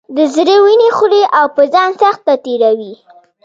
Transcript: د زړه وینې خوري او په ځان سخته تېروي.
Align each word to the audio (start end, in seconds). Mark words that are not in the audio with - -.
د 0.15 0.17
زړه 0.35 0.55
وینې 0.65 0.89
خوري 0.97 1.23
او 1.39 1.45
په 1.55 1.63
ځان 1.73 1.89
سخته 2.01 2.33
تېروي. 2.43 2.93